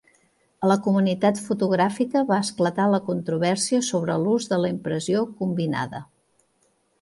A 0.67 0.69
la 0.69 0.75
comunitat 0.85 1.41
fotogràfica 1.49 2.23
va 2.31 2.39
esclatar 2.45 2.87
la 2.93 3.01
controvèrsia 3.11 3.83
sobre 3.89 4.17
l'ús 4.25 4.49
de 4.55 4.59
la 4.65 4.73
impressió 4.79 5.23
combinada. 5.43 6.03